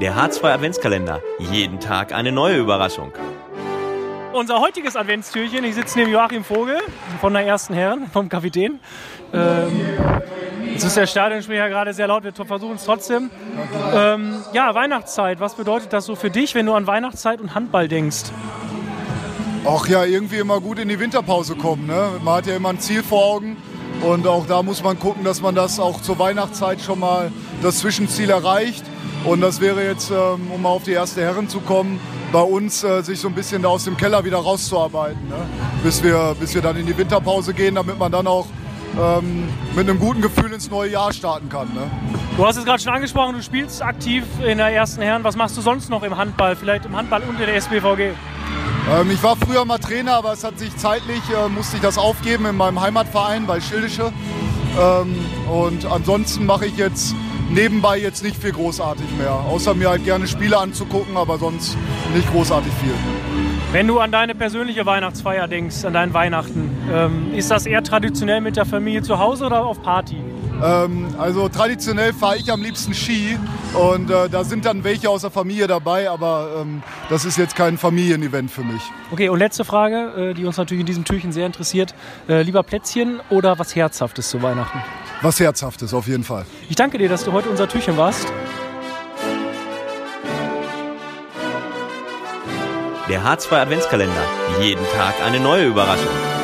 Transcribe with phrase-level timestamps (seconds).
[0.00, 1.22] Der H2 Adventskalender.
[1.38, 3.12] Jeden Tag eine neue Überraschung.
[4.34, 6.78] Unser heutiges Adventstürchen, ich sitze neben Joachim Vogel
[7.22, 8.78] von der ersten Herren, vom Kapitän.
[9.32, 9.80] Ähm,
[10.70, 13.30] jetzt ist der Stadionsprecher gerade sehr laut, wir versuchen es trotzdem.
[13.94, 17.88] Ähm, ja, Weihnachtszeit, was bedeutet das so für dich, wenn du an Weihnachtszeit und Handball
[17.88, 18.24] denkst?
[19.66, 21.86] Ach ja, irgendwie immer gut in die Winterpause kommen.
[21.86, 22.10] Ne?
[22.22, 23.56] Man hat ja immer ein Ziel vor Augen.
[24.06, 27.78] Und auch da muss man gucken, dass man das auch zur Weihnachtszeit schon mal das
[27.78, 28.84] Zwischenziel erreicht.
[29.24, 31.98] Und das wäre jetzt, ähm, um auf die erste Herren zu kommen,
[32.30, 35.34] bei uns äh, sich so ein bisschen da aus dem Keller wieder rauszuarbeiten, ne?
[35.82, 38.46] bis, wir, bis wir dann in die Winterpause gehen, damit man dann auch
[38.96, 41.66] ähm, mit einem guten Gefühl ins neue Jahr starten kann.
[41.74, 41.90] Ne?
[42.36, 45.24] Du hast es gerade schon angesprochen, du spielst aktiv in der ersten Herren.
[45.24, 46.54] Was machst du sonst noch im Handball?
[46.54, 48.12] Vielleicht im Handball unter der SBVG?
[48.88, 51.98] Ähm, ich war früher mal Trainer, aber es hat sich zeitlich, äh, musste ich das
[51.98, 54.12] aufgeben in meinem Heimatverein bei Schildische.
[54.80, 55.16] Ähm,
[55.50, 57.14] und ansonsten mache ich jetzt
[57.50, 59.32] nebenbei jetzt nicht viel großartig mehr.
[59.32, 61.76] Außer mir halt gerne Spiele anzugucken, aber sonst
[62.14, 62.94] nicht großartig viel.
[63.72, 68.40] Wenn du an deine persönliche Weihnachtsfeier denkst, an deinen Weihnachten, ähm, ist das eher traditionell
[68.40, 70.16] mit der Familie zu Hause oder auf Party?
[70.62, 73.38] Ähm, also traditionell fahre ich am liebsten Ski
[73.74, 77.56] und äh, da sind dann welche aus der Familie dabei, aber ähm, das ist jetzt
[77.56, 78.82] kein Familienevent für mich.
[79.10, 81.94] Okay, und letzte Frage, äh, die uns natürlich in diesem Türchen sehr interessiert.
[82.28, 84.82] Äh, lieber Plätzchen oder was Herzhaftes zu Weihnachten?
[85.22, 86.46] Was Herzhaftes, auf jeden Fall.
[86.68, 88.26] Ich danke dir, dass du heute unser Türchen warst.
[93.08, 94.24] Der H2 Adventskalender.
[94.60, 96.35] Jeden Tag eine neue Überraschung.